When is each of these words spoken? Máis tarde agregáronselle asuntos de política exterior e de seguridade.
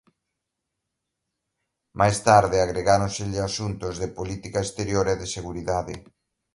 Máis 1.99 2.17
tarde 2.27 2.57
agregáronselle 2.59 3.39
asuntos 3.49 3.93
de 4.01 4.09
política 4.19 4.57
exterior 4.65 5.05
e 5.13 5.15
de 5.21 5.27
seguridade. 5.37 5.93